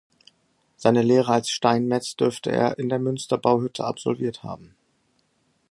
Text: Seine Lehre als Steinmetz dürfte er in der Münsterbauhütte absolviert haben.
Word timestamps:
Seine 0.77 1.03
Lehre 1.03 1.31
als 1.31 1.51
Steinmetz 1.51 2.15
dürfte 2.15 2.51
er 2.51 2.79
in 2.79 2.89
der 2.89 2.97
Münsterbauhütte 2.97 3.83
absolviert 3.85 4.41
haben. 4.41 4.73